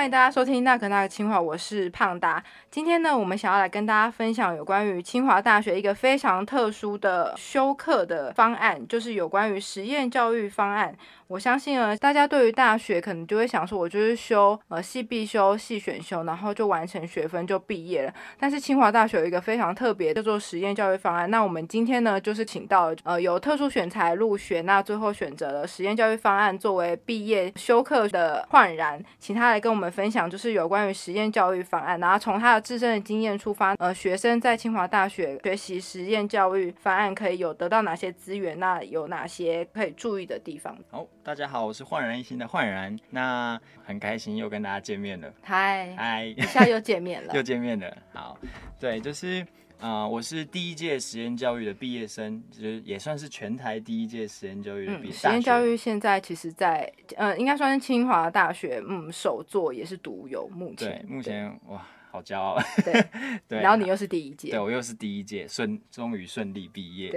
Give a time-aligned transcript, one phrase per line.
[0.00, 2.42] 欢迎大家收听那个那个清华，我是胖达。
[2.70, 10.96] 今天呢，我们想要来跟大家分享有关于清华大学一个非常特殊的修课的方案，就是有关于实验教育方案。
[11.26, 18.14] 我相信呢，大家对于大学可能就会想说，我就是修呃系必修、系选修，然后就完成学分就毕业了。
[18.38, 21.30] 但是清华大学有一个非常特别叫做实验教育方案。
[21.30, 40.76] 那我们今天呢，就是请到呃有特殊选材入学，那最后选择了实验教育方案作为毕业修课的焕然，请他来跟我们分享，就是有关于实验教育方案，然后从他的自身的经验出发，呃，学生在清华大学学习实验教育方案可以有得到哪些资源，那有哪些可以注意的地方？
[40.90, 41.06] 好。
[41.22, 45.32] 大家好，我是焕然一新的焕然，那很开心又跟大家见面了。
[45.42, 47.96] 嗨嗨，一下又见面了， 又见面了。
[48.12, 48.36] 好，
[48.80, 49.46] 对，就是
[49.80, 55.12] 啊，我是第一届实验教育的毕业生，就是也算是全台第一届实验教育的毕业。
[55.14, 60.46] 实验教育现在其实，在呃，应该算是清华大学嗯首座，也是独有。
[60.48, 61.84] 目前对，目前哇。
[62.12, 62.92] 好骄傲， 对
[63.46, 67.12] 对，然后你又是第一届，对我又是第一届，顺终于顺利毕业。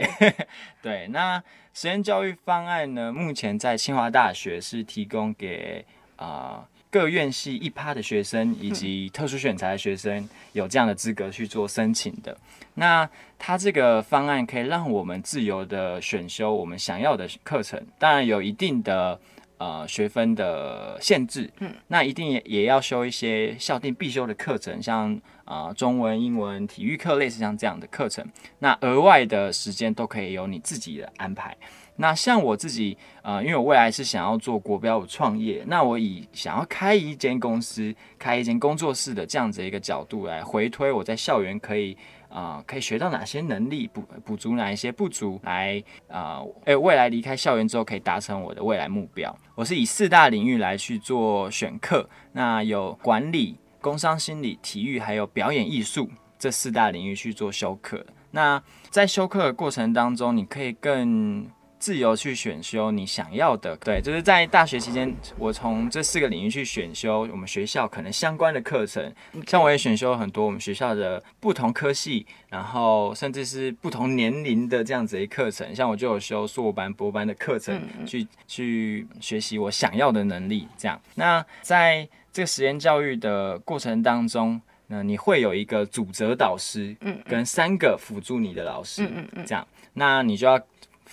[0.83, 1.43] 对，那
[1.73, 3.11] 实验教育方案呢？
[3.11, 5.83] 目前在清华大学是提供给
[6.17, 12.37] 啊各院系一趴的学生以及特殊选材的学生有这样的资格去做申请的。
[12.75, 19.19] 那它这个方案可以让我们自由的选修我们想要的课程，当然有一定的。
[19.59, 28.25] 呃，学分的限制，嗯，那一定也也要修一些校定必修的课程，像啊中文、英文、体育课，类似像这样的课程。
[28.59, 31.55] 那额外的时间都可以由你自己的安排。
[31.95, 41.97] 那像我自己，呃，因为我未来是想要做国标创业，那我以想要开一间公司、开一间工作室的这样子一个角度来回推我在校园可以。
[42.33, 49.37] 啊，可以学到哪些能力，补补足哪一些不足，来啊，哎，未来离开校园之后可以达成我的未来目标。
[49.53, 56.09] 我是以四大领域来去做选课，那有管理、工商心理、体育还有表演艺术
[56.39, 58.03] 这四大领域去做修课。
[58.31, 58.59] 那
[58.89, 61.45] 在修课的过程当中，你可以更。
[61.83, 69.13] 自由去选修你想要的，对，就是在大学期间，我从这四个领域去选修我们学校可能相关的课程。
[69.45, 75.75] 像我也选修很多我们学校的不同科系，然后甚至是不同年龄的这样子的课程。
[75.75, 80.65] 像我就有修硕班、博班的课程，去去学习我想要的能力。
[80.77, 90.57] 这样，那在这个实验教育的过程当中，那你会有一个主责导师，嗯，跟三个辅助你的老师，嗯嗯，这样，那你就要。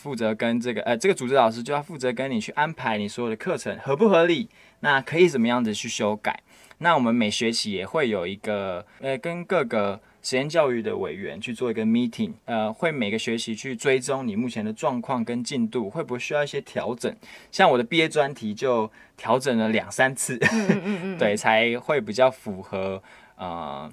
[0.01, 4.49] 负责跟这个呃，这个组织老师就要负责跟你去安排你所有的课程合不合理，
[4.81, 6.41] 那可以怎么样子去修改？
[6.79, 17.15] 那我们每学期也会有一个呃，跟各个实验教育的委员去做一个 meeting，呃，会每个学期去追踪你目前的状况跟进度，会不会需要一些调整？
[17.53, 20.39] 像我的毕业专题就调整了两三次，
[21.21, 23.03] 对，才会比较符合
[23.37, 23.93] 呃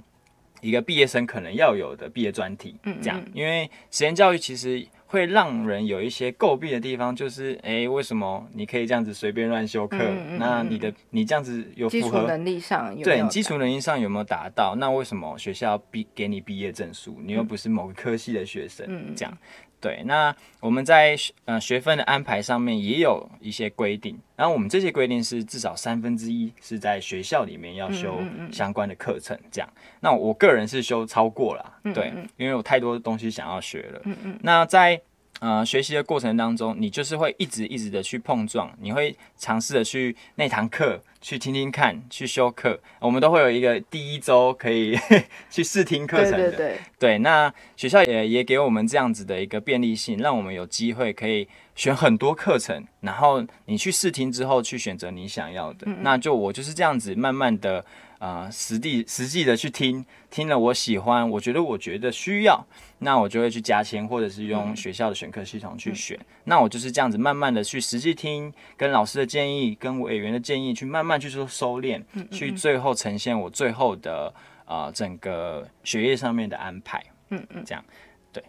[0.62, 4.88] 一个毕业生可能要有的毕业专题，这样，因为实验教育其实。
[5.08, 9.98] 会让人有一些诟病的地方，就是哎，为什么你可以这样子随便乱修课？
[10.38, 12.94] 那你的你这样子有符合能力上？
[13.02, 14.76] 对，基础能力上有没有达到？
[14.76, 17.18] 那为什么学校毕给你毕业证书？
[17.24, 19.38] 你又不是某个科系的学生，这样。
[19.80, 21.16] 对，那我们在
[21.46, 28.20] 呃学分的安排上面也有一些规定，然后我们这些规定是至少三分之一是在学校里面要修
[28.52, 29.70] 相关的课程，这样。
[30.00, 34.02] 那我个人是修超过了，对，因为有太多东西想要学了。
[34.42, 35.00] 那在
[35.40, 42.80] 呃，学习的过程当中，你就是会一直一直的去碰撞，你会尝试的去那堂课去听听看，去修课。
[43.00, 44.98] 我们都会有一个第一周可以
[45.52, 46.38] 去试听课程的。
[46.38, 46.80] 对对对。
[46.98, 55.86] 对，那学校也也给我们这样子的一个便利性，让我们有机会可以选很多课程，然后你去试听之后去选择你想要的。
[56.02, 57.86] 那就我就是这样子慢慢的。
[58.20, 62.66] 啊，实地实际的去听，听了我喜欢，我觉得我觉得需要，
[63.00, 66.20] 那我就会去加签，或者是用学校的选课系统去选。
[66.46, 74.34] 那我就是这样子，慢慢的去实际听，跟老师的建议，跟委员的建议，去慢慢去做收敛，去最后呈现我最后的
[74.66, 77.04] 啊整个学业上面的安排。
[77.30, 77.84] 嗯嗯，这样，
[78.32, 78.44] 对，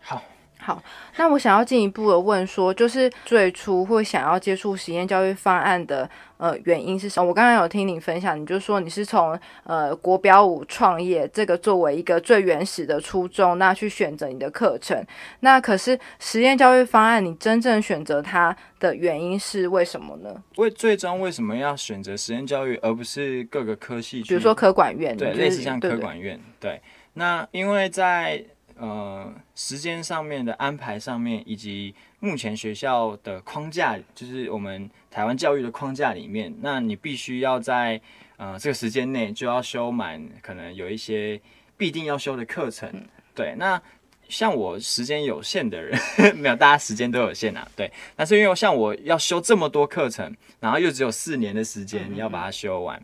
[0.00, 0.22] 好。
[0.64, 0.82] 好，
[1.18, 6.08] 那我想要进一步的问说，就是最初会想要接触实验教育方案的
[6.38, 7.28] 呃原因是什么？
[7.28, 15.04] 我刚刚有听你分享，你就说你是从呃国标舞创业这个作为一个最原始的初衷，那去选择你的课程。
[15.40, 20.34] 那可是实验教育方案，你真正选择它的原因是为什么呢？
[20.56, 24.22] 为最终为什么要选择实验教育，而不是各个科系？
[24.22, 26.80] 比如说科管院，对，类似像科管院，对。
[27.16, 28.44] 那因为在
[28.76, 38.00] 呃时间上面的安排上面，以及目前学校的框架，就是我们台湾教育的框架里面，那你必须要在
[38.36, 41.40] 呃这个时间内就要修满，可能有一些
[41.76, 42.90] 必定要修的课程。
[43.34, 43.80] 对，那
[44.28, 45.98] 像我时间有限的人，
[46.36, 47.66] 没有大家时间都有限啊。
[47.76, 53.00] 对，但是因为像我要修这么多课程，然后又只有四年的时间要把它修完。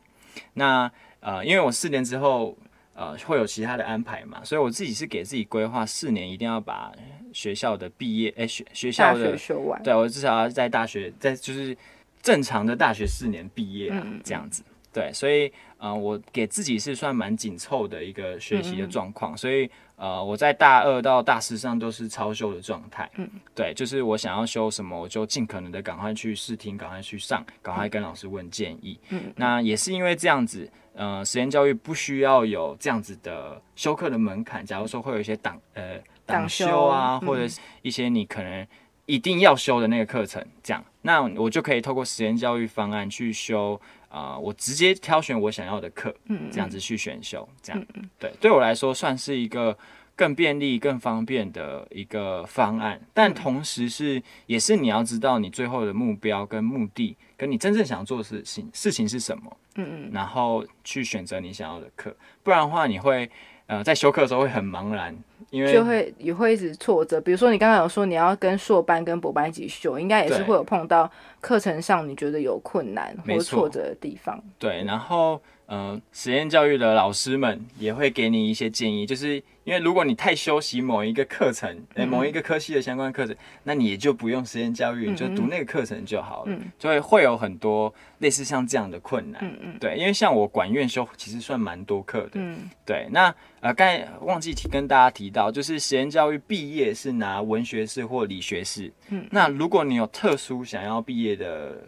[0.55, 0.90] 那
[1.20, 2.56] 呃，因为我四年之后。
[3.00, 4.44] 呃，会有其他的安排嘛？
[4.44, 6.93] 所以我自己是给自己规划四年，一定要把
[7.32, 9.82] 学校的毕业，哎，学学校的修完。
[9.82, 11.75] 对我至少要在大学，在就是
[12.20, 14.62] 正常的大学四年毕业啊，这样子。
[14.93, 19.35] 对，所以呃，我给自己是算蛮紧凑的一个学习的状况。
[19.35, 23.08] 所以呃，我在大二到大四上都是超修的状态。
[23.14, 28.99] 嗯，对，就是我想要修什么，我就尽可能的赶快去试听，赶快去上，赶快跟老师问建议。
[29.08, 30.70] 嗯，那也是因为这样子。
[31.00, 34.62] 呃，实验教育不需要有这样子的修课的门槛。
[34.62, 37.50] 假如说会有一些党呃党修啊，或者
[37.81, 38.67] 一些你可能
[39.06, 43.81] 一定要修的那个课程，这样，那我就可以透过实验教育方案去修
[44.11, 46.14] 啊，我直接挑选我想要的课，
[46.52, 47.87] 这样子去选修，这样，
[48.19, 49.75] 对，对我来说算是一个。
[50.17, 63.31] 更便利、更方便的一个方案，但同时是也是你要知道你最后的目标跟目的，跟你真正想做的事情事情是什么，嗯嗯，然后去选择你想要的课，不然的话你会
[63.66, 65.16] 呃在修课的时候会很茫然，
[65.48, 67.19] 因为就会也会一直挫折。
[67.19, 71.10] 比如说你刚刚有说你要跟硕班跟博班一起修，应该也是会有碰到
[71.40, 74.38] 课程上你觉得有困难或挫折的地方。
[74.58, 79.42] 对，然后嗯，实验教育的老师们也会给你一些建议，就是。
[79.70, 89.40] 因为如果你太修习某一个课程，诶，某一个科系的相关课程，那你也就不用实验教育，你就读那个课程就好了，就会会有很多类似像这样的困难。
[89.44, 92.31] 嗯嗯，对，因为像我管院修其实算蛮多课的。
[92.32, 93.06] 嗯，对。
[93.12, 98.93] 那呃，刚才忘记提跟大家提到，就是实验教育毕业是拿文学士或理学士。
[99.11, 101.81] 嗯，那如果你有特殊想要毕业的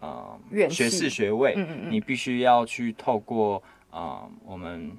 [0.00, 0.38] 呃
[0.68, 4.90] 学士学位，嗯嗯你必须要去透过啊我们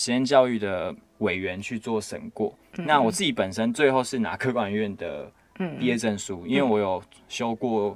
[0.00, 0.94] 实验教育的。
[1.20, 5.30] 委员去做审过，那我自己本身最后是拿科管院的
[5.78, 7.94] 毕业证书，因为我有修过，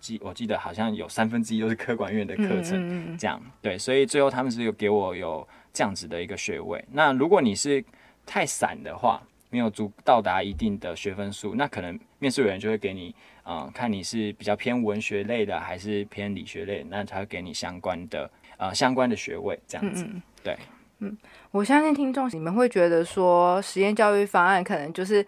[0.00, 3.40] 记我记得好像有三分之一都是科管院的课程，这样。
[3.62, 6.84] 对，所以最后他们是有给我有这样子的一个学位。
[6.90, 7.84] 那如果你是
[8.26, 13.14] 太散的话，没有足到达一定的学分数，那可能面试委员就会给你，
[13.46, 20.04] 嗯，看你是比较偏文学类的还是偏理学类，那他会给你相关的呃相关的学位这样子，
[20.42, 20.58] 对。
[21.04, 21.18] 嗯，
[21.50, 25.24] 我相信听众你们会觉得说实验教育方案可能就是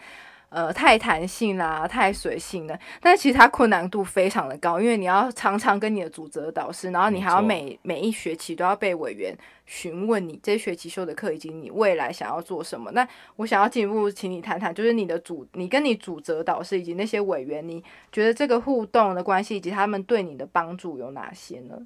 [0.49, 2.79] 呃太弹性啦，太随性了。
[3.01, 9.37] 但其实它困难度非常的高，因为你要常常跟你的主责导师，然后你还要每每一学期都要被委员
[9.67, 12.91] 询问你这学期修的课以及你未来想要做什么。
[12.93, 13.07] 那
[13.37, 21.77] 我想要进一步请你谈谈，就是你的主，你跟你主责导师以及那些委员，你觉得这个互动的关系以及他们对你的帮助有哪些呢？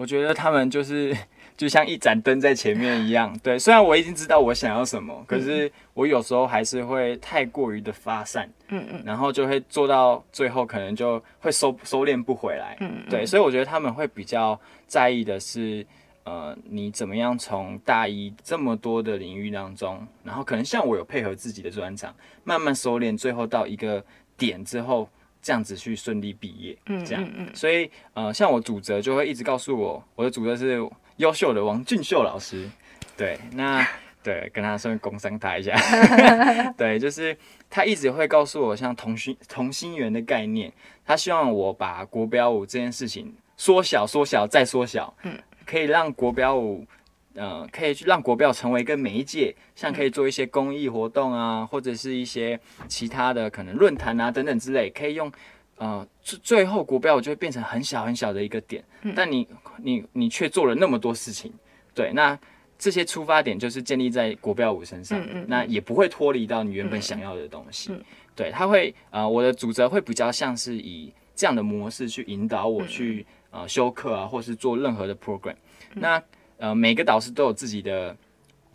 [0.00, 1.14] 我觉得他们就是。
[1.56, 3.58] 就像一盏灯在前面一样，对。
[3.58, 13.26] 虽然我已经知道我想要什么，可是我有时候还是会太过于的发散，嗯嗯，然后就会做到最后，可能就会收收敛不回来，嗯对。
[13.26, 15.86] 所以我觉得他们会比较在意的是，
[16.24, 24.02] 呃，你怎么样从大一这么多的领域当中，然后可能像我有配合自己的专长，慢慢收敛，最后到一个
[24.38, 25.06] 点之后，
[25.42, 27.48] 这样子去顺利毕业，嗯，这样，嗯。
[27.54, 30.80] 所以，呃，像我主责就会一直告诉我，我的主责是。
[31.16, 32.66] 优秀的王俊秀老师，
[33.14, 33.86] 对，那
[34.24, 35.76] 对跟他顺便工商他一下，
[36.78, 37.36] 对，就是
[37.68, 40.72] 他一直会告诉我像同心同心圆的概念，
[41.04, 46.86] 他希望我把国标舞这件事情缩小、缩小再缩小，嗯，可以让国标舞，
[47.34, 52.58] 呃，可以去让国标成为一个媒介，像可以做一些公益活动啊，或者是一些
[52.88, 55.30] 其他的可能论坛啊等等之类，可以用。
[55.76, 58.84] 呃，最最后国标我就会变成很小很小的一个点，
[59.16, 61.50] 但你你你却做了那么多事情，
[61.94, 62.38] 对，那
[62.78, 67.90] 这些出发点就是建立在国标舞身上，那也不会脱离到你原本想要的东西，
[68.36, 75.56] 对，他会呃，我的主责会比较像是以这样的模式去引导我去呃修课啊，或是做任何的 program，
[75.94, 76.22] 那
[76.60, 78.16] 呃每个导师都有自己的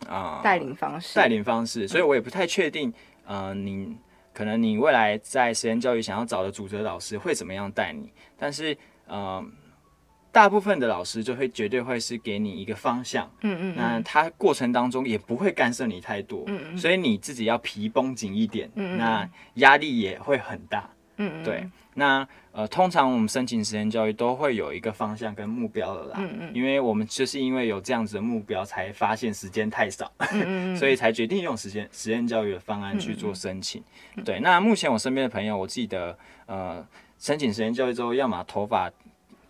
[0.06, 2.92] 啊带领方式，带领方式，所以我也不太确定，
[3.24, 3.96] 呃，你。
[4.36, 8.12] 可能你未来在实验教育想要找的主责老师会怎么样带你？
[8.36, 8.76] 但是，
[9.08, 9.50] 嗯，
[10.30, 26.50] 大部分的老师就会绝对会是给你一个方向，嗯嗯，那他过程当中也不会干涉你太多，嗯嗯，所以你自己要皮绷紧一点，嗯嗯，那压力也会很大，嗯嗯，对，那呃，通常我们申请实验教育都会有一个方向跟目标的啦，嗯嗯。
[26.54, 33.82] 因为我们就是因为有这样子的目标，才发现时间太少，嗯嗯 所以才决定用实验实验教育的方案去做申请。
[34.24, 36.86] 对，那目前我身边的朋友，我记得呃，
[37.18, 38.90] 申请实验教育之后，要么头发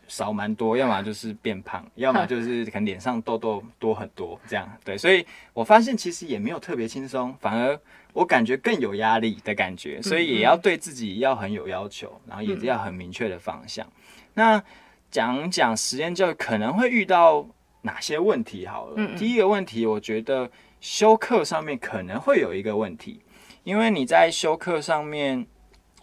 [0.09, 4.69] 少蛮多，要么就是变胖， 要么就是可能脸上痘痘多很多这样。
[4.85, 7.79] 对，所以我发现其实也没有特别轻松，反而
[8.13, 13.87] 我感觉更有压力的感觉，所以也要对自己要很有要求，然后也要很明确的方向。
[14.35, 14.63] 那
[15.11, 17.47] 讲讲实验教育可能会遇到
[17.83, 18.95] 哪些问题好了。
[18.97, 23.21] 嗯嗯第一个问题，我觉得修课上面可能会有一个问题，
[23.65, 25.47] 因为你在修课上面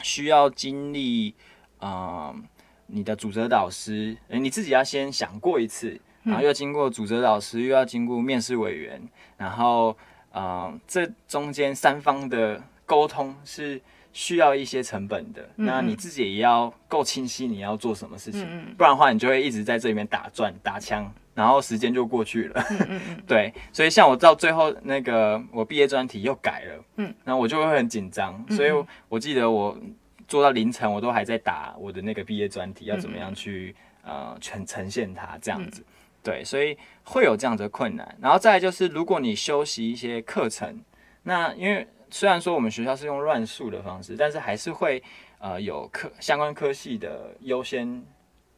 [0.02, 1.36] 需要经历，
[1.82, 2.44] 嗯、
[2.88, 9.02] 你的主责导师，诶你自己要先想过一次，然后又经过主责导师，又要经过面试委员，
[9.38, 9.96] 然后，
[10.34, 15.48] 嗯、这中间三方的沟通是需要一些成本的。
[15.56, 18.48] 那你自己也要够清晰你要做什么事情，
[18.78, 22.63] 不然的话你就会一直在这里面打转打枪，然后时间就过去了。
[23.28, 27.08] 对，所以像我到最后那个我毕业专题又改了，嗯。
[27.10, 29.78] 嗯，然后我就会很紧张，所以我我记得我
[30.27, 35.84] 做到凌晨，我都还在打我的那个毕业专题，要怎么样去呃呈呈现它这样子。
[36.24, 38.18] 对，所以会有这样的困难。
[38.22, 40.82] 然后再来就是，如果你修习一些课程，
[41.24, 45.03] 那因为虽然说我们学校是用乱数的方式，但是还是会
[45.39, 48.01] 呃有科相关科系的优先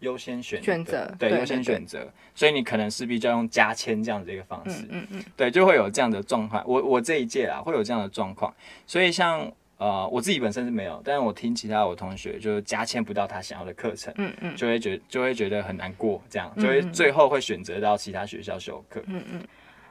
[0.02, 4.84] 优先选选择对对优先选择，所以你可能势必就要用加签这样子的一个方式。
[4.84, 6.64] 嗯嗯嗯对，就会有这样的状况。
[6.68, 8.54] 我我这一届啊，会有这样的状况。
[8.86, 14.56] 所以像呃，我自己本身是没有，但是我听其他我同学就是加签不到他想要的课程，嗯嗯。
[14.56, 19.04] 就会觉就会觉得很难过，这样就会最后会选择到其他学校修课。
[19.08, 19.42] 嗯嗯，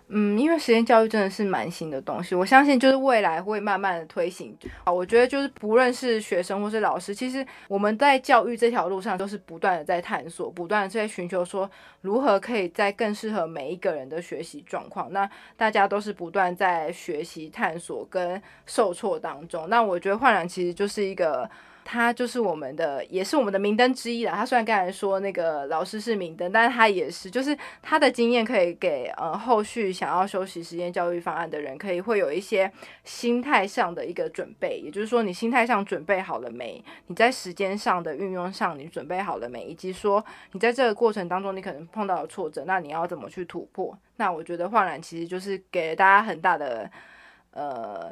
[0.09, 4.57] 嗯因为实验教育真的是蛮新的东西，我相信就是未来会慢慢的推行。
[4.85, 11.69] 啊，我觉得就是不论是学生或是老师，其实我们在教育这条路上都是不断的在探索，不断的在寻求说
[12.03, 15.13] 如何可以在更适合每一个人的学习状况。
[15.13, 19.69] 那大家都是不断在学习、探索跟受挫当中。
[19.69, 21.49] 那我觉得焕然其实就是一个。
[21.85, 24.35] 他就是我们的，也是我们的明灯之一啦。
[24.35, 32.71] 他虽然刚才说那个老师是明灯，但是他也是，就是他的经验可以给呃后续想要修习实验教育方案的人，可以会有一些
[33.05, 34.81] 心态上的一个准备。
[34.81, 36.83] 也就是说，你心态上准备好了没？
[37.09, 39.65] 你在时间上的运用上，你准备好了没？
[39.65, 43.97] 以及说你在这个过程当中，你可能碰到了挫折，那你要怎么去突破？
[44.17, 46.91] 那我觉得焕然其实就是给了大家很大的
[47.51, 48.11] 呃。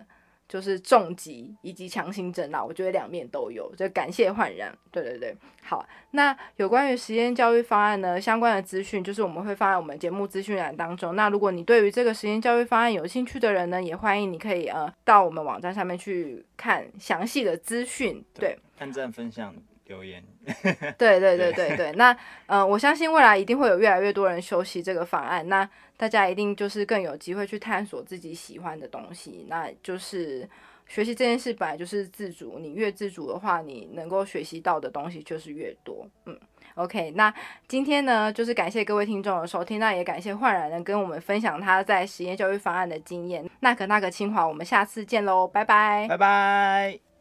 [0.52, 4.70] 就是重疾以及强行整脑，我觉得两面都有，就感谢焕然。
[4.90, 11.16] 对对对，好，那有关于实验教育方案呢，相关的资讯就是我们会放在我们节目资讯栏当中。
[11.16, 18.22] 那如果你对于这个实验教育方案有兴趣的人呢，也欢迎你可以呃到我们网站上面去看详细的资讯。
[18.34, 19.54] 对，按赞、分享、
[19.86, 20.22] 留言。
[20.98, 30.48] 对对对对对，那呃，我相信未来一定会有越来越多人休息这个方案，那大家一定就是更有机会去探索自己喜欢的东西，那就是
[30.86, 36.38] 学习这件事本来就是自主，你越自主的话，你能够学习到的东西就是越多，嗯。
[36.76, 37.32] OK，那
[37.68, 43.46] 今天呢，就是感谢各位听众的收听，那也感谢焕然能跟我们分享他在实验教育方案的经验。
[43.60, 46.06] 那可那个清华，我们下次见喽，拜拜。
[46.08, 47.11] 拜拜。